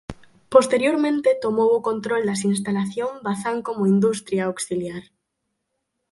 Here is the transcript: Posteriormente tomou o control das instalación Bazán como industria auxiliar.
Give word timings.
Posteriormente 0.53 1.39
tomou 1.43 1.69
o 1.77 1.83
control 1.89 2.21
das 2.25 2.41
instalación 2.53 3.11
Bazán 3.25 3.57
como 3.67 3.89
industria 3.95 4.41
auxiliar. 4.51 5.03